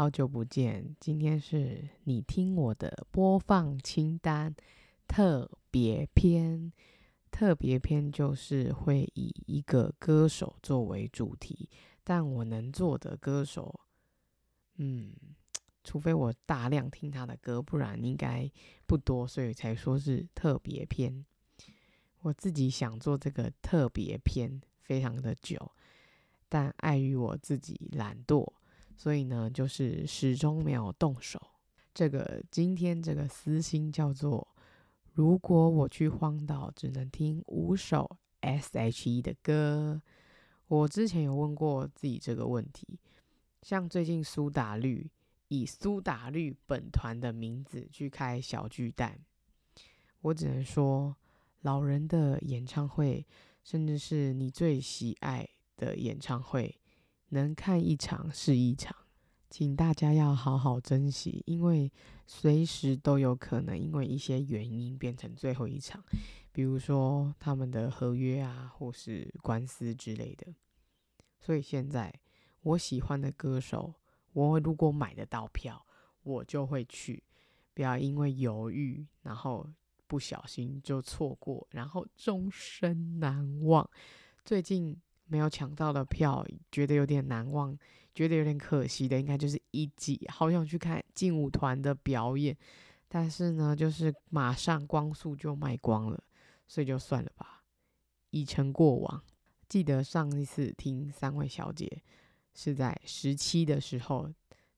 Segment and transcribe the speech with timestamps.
[0.00, 4.56] 好久不见，今天是你听我的播放清单
[5.06, 6.72] 特别篇。
[7.30, 11.68] 特别篇就是会以一个歌手作为主题，
[12.02, 13.78] 但我能做的歌手，
[14.76, 15.14] 嗯，
[15.84, 18.50] 除非我大量听他的歌，不然应该
[18.86, 21.22] 不多，所以才说是特别篇。
[22.20, 25.72] 我自己想做这个特别篇非常的久，
[26.48, 28.50] 但碍于我自己懒惰。
[29.00, 31.40] 所以呢，就是始终没有动手。
[31.94, 34.46] 这个今天这个私心叫做：
[35.14, 40.02] 如果我去荒岛，只能听五首 S.H.E 的歌。
[40.68, 43.00] 我之前有问过自己这个问题，
[43.62, 45.10] 像最近苏打绿
[45.48, 49.18] 以苏打绿本团的名字去开小巨蛋，
[50.20, 51.16] 我只能说，
[51.62, 53.26] 老人的演唱会，
[53.64, 56.79] 甚至是你最喜爱的演唱会。
[57.30, 58.94] 能看一场是一场，
[59.48, 61.90] 请大家要好好珍惜，因为
[62.26, 66.04] 随时都有可能因为一些原因变成最后一场，
[66.52, 70.54] 比如说他们的合约啊，或是官司之类的。
[71.40, 72.12] 所以现在
[72.62, 73.94] 我喜欢的歌手，
[74.32, 75.86] 我如果买得到票，
[76.22, 77.22] 我就会去，
[77.74, 79.68] 不要因为犹豫，然后
[80.06, 83.88] 不小心就错过，然后终身难忘。
[84.44, 85.00] 最近。
[85.30, 87.78] 没有抢到的票，觉得有点难忘，
[88.12, 92.56] 觉得有点可惜的，应该就是一季，好想去看劲舞团的表演，
[93.08, 96.22] 但是呢，就是马上光速就卖光了，
[96.66, 97.62] 所以就算了吧，
[98.30, 99.22] 已成过往。
[99.68, 102.02] 记得上一次听三位小姐
[102.54, 104.28] 是在十七的时候，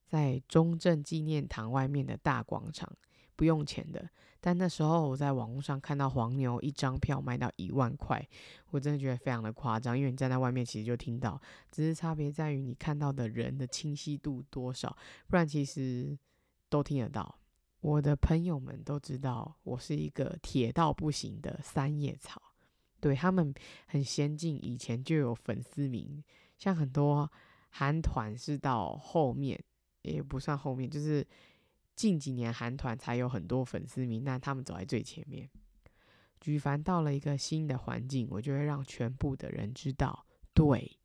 [0.04, 2.94] 在中正纪念堂外面的大广场。
[3.34, 4.08] 不用钱的，
[4.40, 8.24] 但那时候我在网络上看到黄牛一张票卖到一万块，
[8.70, 9.98] 我真的觉得非常的夸张。
[9.98, 14.96] 因为你站在外面，其实就听到，只是差别在于你看到的人的清晰度多少，
[15.28, 16.16] 不然其实
[16.68, 17.38] 都听得到。
[17.80, 22.40] 我的朋友们都知道我是一个铁到不行的三叶草，
[23.00, 23.52] 对，他们
[23.86, 26.22] 很先进，以前就有粉丝名，
[26.58, 27.30] 像很多
[27.70, 29.60] 韩团是到后面，
[30.02, 31.26] 也不算后面，就是。
[31.94, 35.48] 近几年韩团才有很多粉丝名，但他们走在最前面。
[36.40, 40.98] 举凡到了一个新的环境，我就会让全部的人知道，对，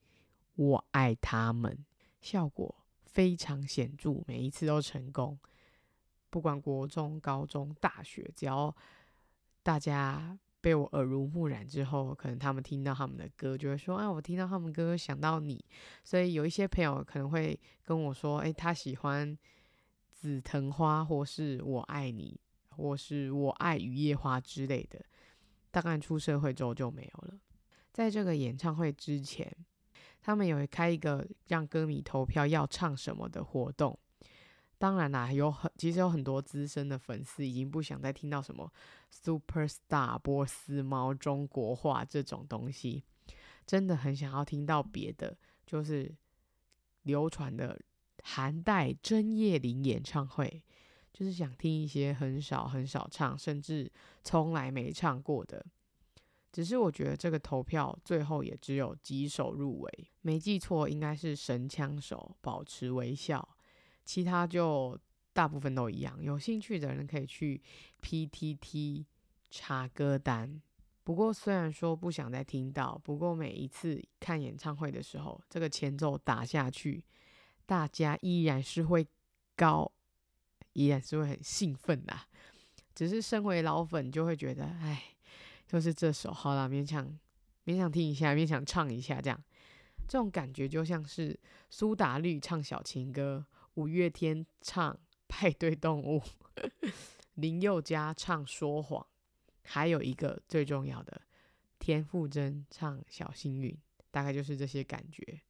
[0.55, 1.85] 我爱他们，
[2.21, 2.73] 效果
[3.05, 5.37] 非常显著，每一次都成功。
[6.31, 8.75] 不管国中、高中、大学，只要
[9.61, 15.63] 大家被我耳濡目染之后，可能他们听到他们的歌，就会说：“啊，我听到他们歌想到你。”
[16.03, 19.37] 所以有一些朋友可能会跟我说：“哎，他喜欢。”
[20.19, 22.39] 紫藤花，或是我爱你，
[22.69, 24.99] 或是我爱雨夜花之类的，
[25.69, 27.39] 大概出社会之后就没有了。
[27.93, 29.55] 在这个演唱会之前，
[30.19, 33.97] 他们有开一个让歌迷投票要唱什么的活动。
[34.79, 38.73] 当然啦，有很其实有很多资深的粉丝已经不想再听到什么
[39.13, 43.03] Superstar、波斯猫、中国话这种东西，
[43.67, 46.11] 真的很想要听到别的，就是
[47.03, 47.79] 流传的。
[48.29, 50.61] 韩代真叶林演唱会，
[51.13, 53.89] 就是想听一些很少很少唱，甚至
[54.21, 55.65] 从来没唱过的。
[56.51, 63.47] 只是我觉得这个投票最后也只有几首入围，没记错应该是神枪手、保持微笑，
[64.03, 64.99] 其他就
[65.31, 66.21] 大部分都一样。
[66.21, 67.61] 有兴趣的人可以去
[68.01, 69.05] PTT
[69.49, 70.61] 查歌单。
[71.05, 77.01] 不过虽然说不想再听到，不过每一次看演唱会的时候，这个前奏打下去。
[77.67, 79.05] 大家依然是会
[79.55, 79.91] 高，
[80.73, 82.21] 依然是会很兴奋呐。
[82.95, 85.15] 只是身为老粉，就会觉得，哎，
[85.67, 87.05] 就是这首好了，勉强
[87.65, 89.43] 勉强听一下，勉强唱一下，这样
[90.07, 91.37] 这种感觉就像是
[91.69, 93.45] 苏打绿唱小情歌，
[93.75, 96.23] 五月天唱派对动物，
[97.35, 99.05] 林宥嘉唱说谎，
[99.63, 101.21] 还有一个最重要的
[101.77, 103.77] 田馥甄唱小幸运，
[104.09, 105.41] 大概就是这些感觉。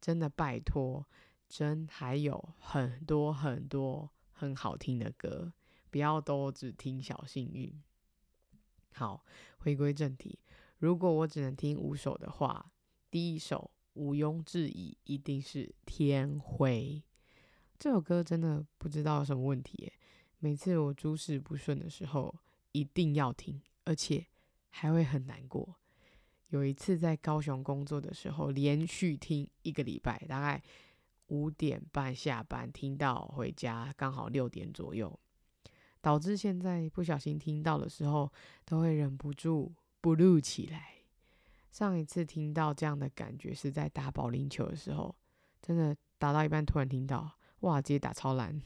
[0.00, 1.06] 真的拜托。
[1.50, 5.52] 真还有很多很多很好听的歌，
[5.90, 7.82] 不要都只听小幸运。
[8.92, 9.24] 好，
[9.58, 10.38] 回归正题，
[10.78, 12.70] 如果我只能听五首的话，
[13.10, 17.02] 第一首毋庸置疑一定是《天灰》。
[17.76, 19.92] 这首歌真的不知道有什么问题，
[20.38, 22.32] 每次我诸事不顺的时候
[22.70, 24.24] 一定要听，而且
[24.68, 25.74] 还会很难过。
[26.50, 30.62] 有一次在高雄工作的时候，连续听一个礼拜，大概。
[31.30, 35.18] 五点半下班，听到回家刚好六点左右，
[36.00, 38.30] 导致现在不小心听到的时候，
[38.64, 39.72] 都会忍不住
[40.02, 40.94] blue 起来。
[41.70, 45.14] 上一次听到这样的感觉是在打保龄球的时候，
[45.62, 48.60] 真的打到一半突然听到，哇，直接打超烂。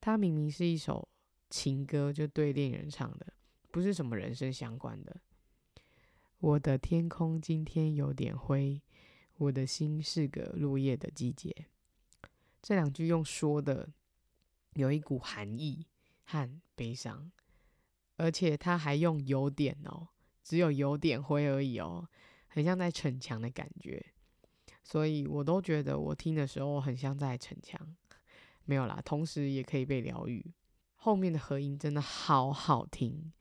[0.00, 1.06] 它明明是一首
[1.50, 3.34] 情歌，就对恋人唱的，
[3.70, 5.20] 不是什么人生相关的。
[6.38, 8.80] 我的天空今天有点灰，
[9.40, 11.66] 我的心是个落叶的季节。
[12.60, 13.88] 这两句用说的，
[14.74, 15.86] 有一股寒意
[16.24, 17.32] 和悲伤，
[18.16, 20.08] 而且他还用有点哦，
[20.42, 22.06] 只有有点灰而已哦，
[22.48, 24.12] 很像在逞强的感觉。
[24.84, 27.96] 所以我都觉得我听的时候很像在逞强，
[28.66, 30.44] 没有啦，同时也可以被疗愈。
[30.96, 33.32] 后面的和音真的好好听，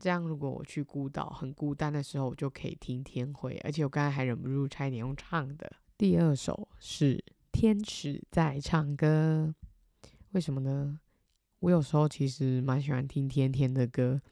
[0.00, 5.70] 这样如果我去孤岛很孤单的时候，我就可以听天灰，而且我刚才还忍不住差一点用唱的。
[5.98, 7.22] 第二首是。
[7.52, 9.52] 天使在唱歌，
[10.30, 11.00] 为什么呢？
[11.58, 14.22] 我有时候其实蛮喜欢听甜甜的歌，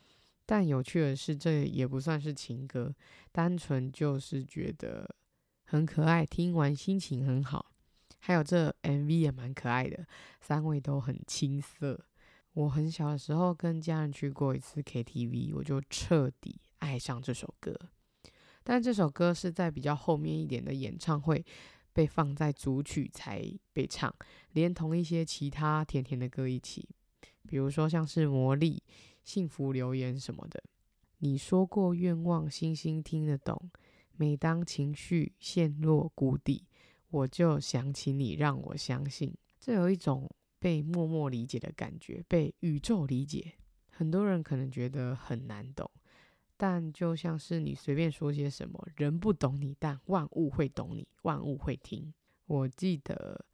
[0.47, 2.94] 但有趣的是，这也不算是情歌，
[3.32, 5.17] 单纯就是觉得
[5.65, 7.73] 很可爱，听完心情很好。
[8.20, 10.06] 还有这 MV 也蛮可爱的，
[10.41, 12.00] 三位都很青涩。
[12.58, 17.72] 我很小的时候跟家人去过一次 KTV，我就彻底爱上这首歌。
[18.64, 21.44] 但这首歌是在比较后面一点的演唱会。
[21.90, 24.14] 被放在主曲才被唱，
[24.52, 26.88] 连同一些其他甜甜的歌一起，
[27.49, 28.81] 比如说像是魔力、
[29.25, 30.62] 幸福留言什么的。
[31.19, 33.69] 你说过愿望，星星听得懂。
[34.16, 36.69] 每当情绪陷落谷底，
[37.10, 39.34] 我就想起你，让我相信。
[39.58, 43.55] 这有一种被默默理解的感觉，被宇宙理解。
[43.90, 45.90] 很多人可能觉得很难懂。
[46.56, 52.12] 但就像是你随便说些什么，人不懂你，但万物会懂你，万物会听。
[52.46, 53.44] 我记得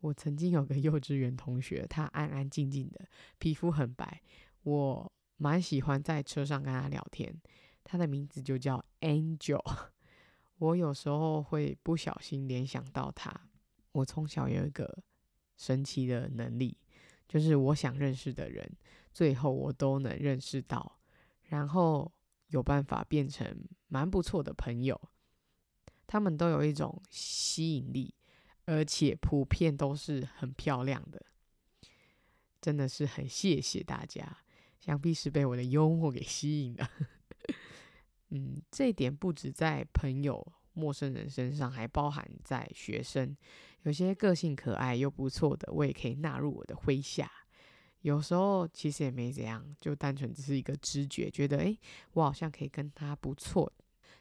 [0.00, 3.06] 我曾经有个 幼稚园同学，他安安静静的，
[3.38, 4.20] 皮肤很白，
[4.64, 7.40] 我蛮喜欢在车上跟他聊天。
[7.84, 9.62] 他的名字就叫 Angel，
[10.58, 13.32] 我有时候会不小心联想到他。
[13.92, 15.02] 我从小有一个
[15.62, 16.76] 神奇的能力，
[17.28, 18.68] 就是我想认识的人，
[19.12, 20.98] 最后我都能认识到，
[21.44, 22.10] 然后。
[22.48, 25.00] 有办法变成蛮不错的朋友，
[26.06, 28.14] 他们都有一种吸引力，
[28.66, 31.24] 而且普遍都是很漂亮的，
[32.60, 34.36] 真的是很谢谢大家，
[34.80, 36.90] 想必是被我的幽默给吸引了。
[38.28, 43.34] 嗯，这点不止在朋友、陌生人身上，还包含在学生，
[43.82, 47.30] 有些个性可爱又不错的，我也可以纳入我的麾下。
[48.00, 51.78] 有时候其实也没怎样，就单纯只是一个直觉，觉得诶，
[52.14, 53.72] 我好像可以跟他不错。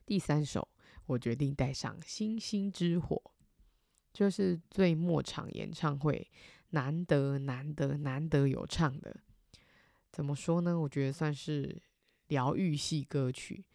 [0.05, 0.67] 第三首，
[1.07, 3.15] 我决定带上《星星之火》，
[4.13, 6.29] 就是最末场演唱会
[6.69, 9.15] 难得难得难得有唱的。
[10.11, 10.79] 怎么说呢？
[10.79, 11.81] 我觉得算是
[12.27, 13.65] 疗愈系歌曲。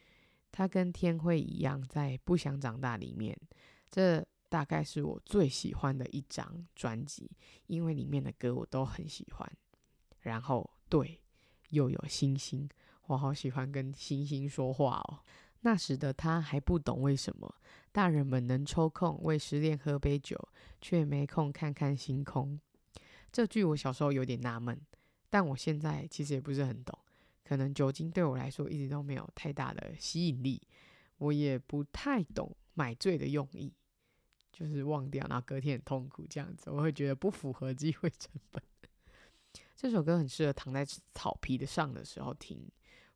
[0.52, 3.36] 它跟天会一样，在《不想长大》里面，
[3.90, 4.24] 这
[4.56, 7.30] 大概是我最喜欢的一张专辑，
[7.66, 9.46] 因为里面的歌我都很喜欢。
[10.20, 11.20] 然后，对，
[11.68, 12.66] 又有星星，
[13.08, 15.20] 我好喜欢跟星星说话哦。
[15.60, 17.54] 那时的他还不懂为什么
[17.92, 20.48] 大人们能抽空为失恋喝杯酒，
[20.80, 22.58] 却没空看看星空。
[23.30, 24.80] 这句我小时候有点纳闷，
[25.28, 26.98] 但我现在其实也不是很懂。
[27.44, 30.62] 可能酒精对我来说一直都没有太大的吸引力，
[31.18, 33.70] 我也不太懂买醉的用意，
[34.58, 38.62] 就是忘掉，然后隔天很痛苦这样子，我会觉得不符合机会成本。
[39.76, 40.82] 这首歌很适合躺在
[41.12, 42.66] 草皮的上的时候听，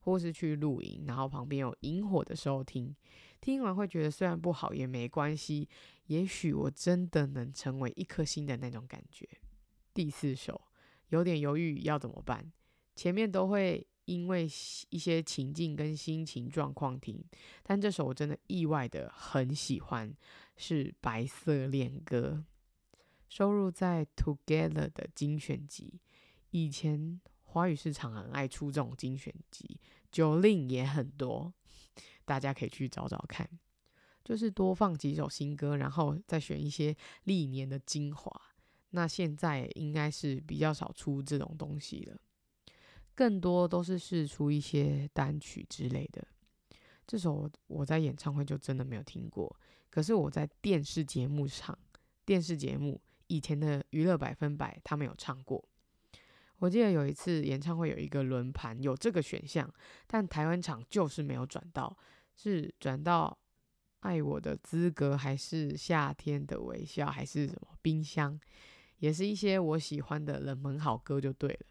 [0.01, 2.95] 或是去露营，然后旁边有萤火的时候听。
[3.41, 5.67] 听完会觉得虽然不好也没关系，
[6.09, 9.27] 也许我真的能成为一颗星的那种感觉。
[9.95, 10.61] 第四首
[11.09, 12.53] 有点犹豫要怎么办，
[12.95, 14.45] 前面都会因为
[14.89, 17.25] 一些情境跟心情状况听，
[17.63, 20.13] 但这首我真的意外的很喜欢，
[20.57, 22.45] 是《白色恋歌》，
[23.29, 26.01] 收录在《Together》的精选集。
[26.51, 29.79] 以前华语市场很爱出这种精选集
[30.11, 31.55] ，Jolin 也很多，
[32.25, 33.49] 大家可以去找找看。
[34.25, 38.43] 就是多放几首新歌，然后再选一些历年的精华。
[38.91, 42.21] 那现在应该是比较少出这种东西了，
[43.15, 46.27] 更多都是试出一些单曲之类的。
[47.07, 49.55] 这首我在演唱会就真的没有听过，
[49.91, 51.77] 可是我在电视节目上，
[52.25, 55.65] 电视节目以前的娱乐百分百他们有唱过。
[56.59, 59.69] 我记得有一次演唱会有一个轮盘有这个选项，
[60.07, 61.97] 但台湾场就是没有转到，
[62.37, 63.37] 是转到
[64.01, 68.39] 爱我的资格，还是夏天的微笑，还是什么冰箱，
[68.99, 71.67] 也是一些我喜欢的冷门好歌就对了。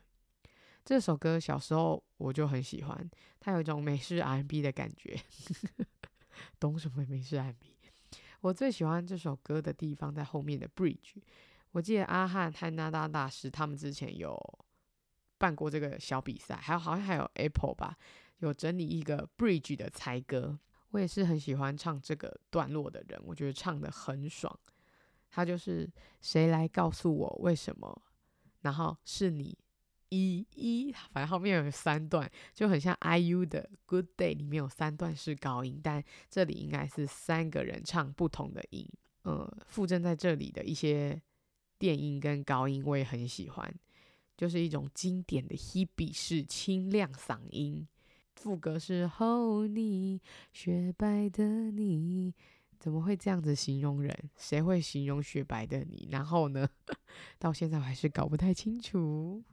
[0.89, 5.15] 这首歌小时候我就很喜欢，它有一种美式 R&B 的感觉，
[6.59, 7.77] 懂什么美式 R&B？
[8.41, 11.21] 我最喜欢这首歌的地方在后面的 Bridge。
[11.73, 14.35] 我记得阿汉和那大大师他们之前有
[15.37, 17.95] 办过这个小比赛，还有好像还有 Apple 吧，
[18.39, 20.57] 有整理一个 Bridge 的猜歌。
[20.89, 24.59] 我也是很喜欢唱这个段落的人，我觉得唱得很爽。
[25.29, 25.87] 他就是
[26.19, 28.01] 谁来告诉我为什么？
[28.61, 29.55] 然后是你
[30.09, 38.87] 一一，反正后面有三段，就很像 IU 的 Good Day 里面有三段是高音，但这里应该是三个人唱不同的音。
[39.23, 41.21] 呃，附赠在这里的一些
[41.77, 43.71] 电音跟高音我也很喜欢，
[44.35, 47.87] 就是一种经典的 Hebe 式清亮嗓音。
[48.35, 50.21] 副歌是后你
[50.53, 52.33] 雪白的你，
[52.79, 54.17] 怎么会这样子形容人？
[54.37, 56.07] 谁会形容雪白的你？
[56.09, 56.67] 然后呢？
[57.37, 59.43] 到现在我还是搞不太清楚。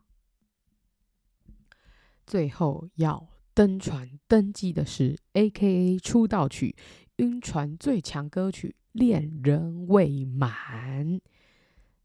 [2.26, 6.75] 最后要登船登机的是 AKA 出道曲
[7.16, 8.68] 《晕船最强歌曲》。
[8.97, 11.21] 恋人未满，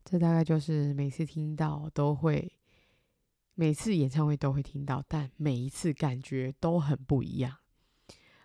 [0.04, 2.52] 这大概就是每次听到都会，
[3.56, 7.60] 每次演唱会都会听到，但每一次感觉都很不一样，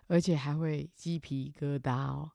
[0.07, 2.31] 而且还会鸡皮疙瘩哦，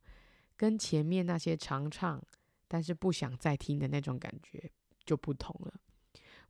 [0.54, 2.22] 跟前面那些常唱
[2.68, 4.70] 但是不想再听的那种感觉
[5.06, 5.72] 就不同了。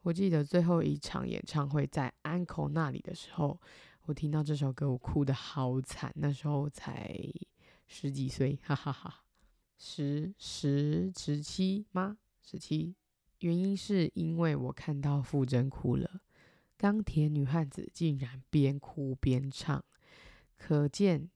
[0.02, 3.60] 我记得最后一场演唱会在安可那里的时候，
[4.06, 7.16] 我听到这首歌，我哭得好惨，那时候才
[7.86, 9.22] 十几岁，哈哈哈。
[9.78, 12.18] 十十十七吗？
[12.44, 12.94] 十七，
[13.40, 16.20] 原因是因为我看到傅征哭了。
[16.76, 19.84] 钢铁女汉子竟然边哭边唱，
[20.56, 21.30] 可见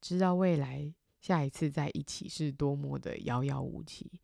[0.00, 4.20] 知道未来下一次在一起是多么的遥遥无期。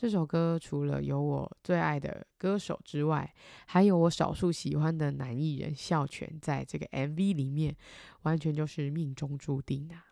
[0.00, 3.34] 这首歌除了有我最爱的歌手之外，
[3.66, 7.76] 还有我少数喜欢的男艺人孝全，在这个 MV 里面
[8.22, 10.04] 完全就是命中注定啊。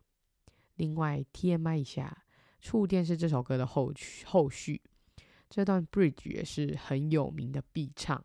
[0.75, 2.25] 另外 TMI 一下。
[2.61, 3.93] 触电是这首歌的后
[4.25, 4.83] 后续，
[5.49, 8.21] 这段 bridge 也是很有名的必唱，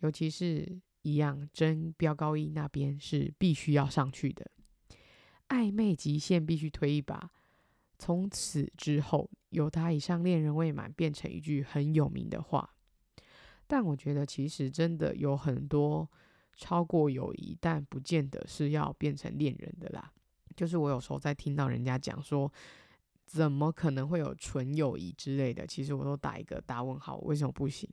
[0.00, 4.50] 尤其是一样真飙高音那边是必须要上去的，
[5.48, 7.30] 暧昧极限必须推一把。
[7.98, 12.74] 从此之后，由他以上恋人未满变成一句很有名的话。
[13.66, 16.08] 但我觉得其实真的有很多
[16.56, 20.12] 超过友谊，但不见得是要变成恋人的啦。
[20.56, 22.50] 就是我有时候在听到人家讲说。
[23.30, 25.66] 怎么可能会有纯友谊之类的？
[25.66, 27.86] 其实我都打一个大问号，为什么不行？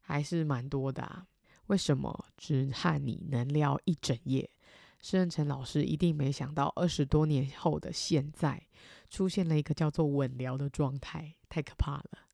[0.00, 1.24] 还是蛮多的啊。
[1.68, 4.50] 为什么只和你能聊一整夜？
[5.08, 8.60] 施恩成老师一定没想到，二十多年后的现在，
[9.08, 12.26] 出现了一个叫做稳聊的状态，太可怕了。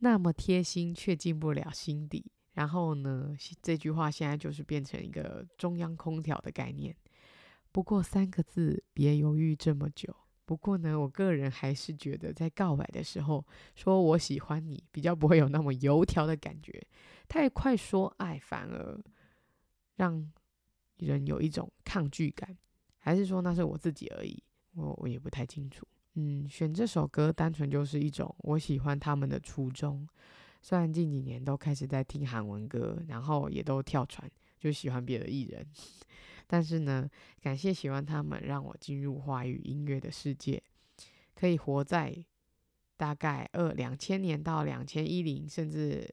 [0.00, 2.30] 那么贴心却进不了心底。
[2.52, 6.94] 然后呢，这句话现在就是变成一个中央空调的概念。
[7.72, 10.14] 不过三个字，别犹豫这么久。
[10.44, 13.42] 不过呢，我个人还是觉得，在告白的时候
[13.74, 16.86] 说我喜欢你，比较不会有那么油条的感觉。
[17.26, 19.00] 太快说爱，反而
[19.96, 20.30] 让
[20.98, 22.56] 人有一种抗拒感。
[22.98, 24.42] 还是说那是我自己而已？
[24.74, 25.86] 我我也不太清楚。
[26.14, 30.06] 嗯，选这首歌单纯就是一种我喜欢他们的初衷。
[30.60, 34.28] 虽然近几年都开始在听韩文歌，然后也都跳船，
[34.58, 35.64] 就喜欢别的艺人。
[36.48, 37.08] 但是呢，
[37.40, 40.62] 感谢喜欢他们，让我进入华语音乐的世界，
[41.34, 42.24] 可以活在
[42.96, 46.12] 大概二两千年到两千一零，甚至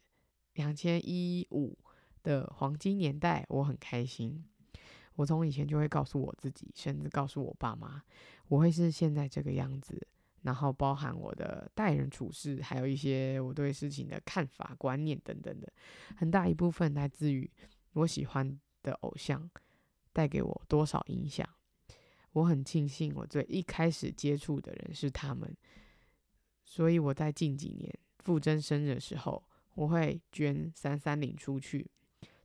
[0.53, 1.75] 两千一五
[2.21, 4.45] 的黄金年代，我很开心。
[5.15, 8.01] 我从以前就会告诉我自己，甚至告诉我爸妈，
[8.47, 10.07] 我会是现在这个样子。
[10.41, 15.67] 然后包含我的待人处事，还有一些我对事情的看法、观念等等的，
[16.15, 17.49] 很大一部分来自于
[17.93, 19.49] 我喜欢的偶像。
[20.13, 21.45] 带给我多少影响？
[22.31, 25.53] 我很庆幸，我最一开始接触的人是他们，
[26.63, 29.43] 所以我在近几年傅征生日的时候，
[29.73, 31.89] 我会捐三三零出去。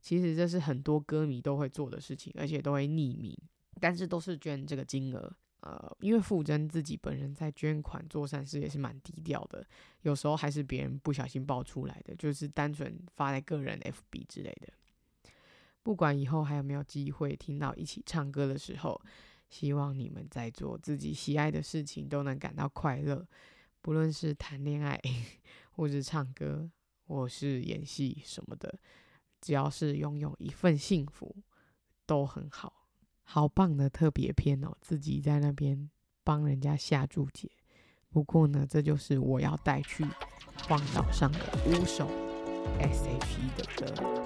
[0.01, 3.37] 其实这是很多歌迷都会做的事情，而且都会匿名，
[3.79, 5.31] 但是都是捐这个金额。
[5.61, 9.63] 呃，因为傅征自己本人在捐款做善事也是蛮低调的，
[10.01, 14.73] 有时候还是别人不小心爆出来的，就是单纯发在个人 FB 之类的。
[15.83, 18.99] 不管以后还有没有机会听到一起唱歌的时候，
[19.49, 23.23] 希望你们在做自己喜爱的事情都能感到快乐，
[23.83, 24.99] 不论是谈恋爱，
[25.73, 26.67] 或是唱歌，
[27.05, 28.79] 或是演戏什么的，
[29.41, 31.35] 只要是拥有一份幸福，
[32.05, 32.87] 都很好。
[33.23, 35.89] 好棒的特别篇哦，自己在那边
[36.23, 37.49] 帮人家下注解。
[38.09, 40.05] 不过呢，这就是我要带去
[40.67, 42.07] 荒岛上的五首
[42.79, 44.20] S.H.E 的歌。